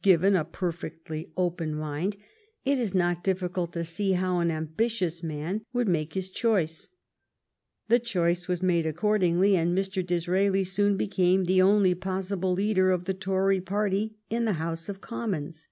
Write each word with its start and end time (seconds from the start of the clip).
Given 0.00 0.36
a 0.36 0.44
perfectly 0.44 1.32
open 1.36 1.74
mind, 1.74 2.16
it 2.64 2.78
is 2.78 2.94
not 2.94 3.24
difficult 3.24 3.72
to 3.72 3.82
see 3.82 4.12
how 4.12 4.38
an 4.38 4.52
ambitious 4.52 5.24
man 5.24 5.64
would 5.72 5.88
make 5.88 6.14
his 6.14 6.30
choice. 6.30 6.88
The 7.88 7.98
choice 7.98 8.46
was 8.46 8.62
made 8.62 8.86
accordingly, 8.86 9.56
and 9.56 9.76
Mr. 9.76 10.06
Disraeli 10.06 10.62
soon 10.62 10.96
became 10.96 11.46
the 11.46 11.62
only 11.62 11.96
possible 11.96 12.52
leader 12.52 12.92
of 12.92 13.06
the 13.06 13.14
Tory 13.14 13.60
party 13.60 14.14
in 14.30 14.44
the 14.44 14.52
House 14.62 14.88
of 14.88 15.00
Commons. 15.00 15.66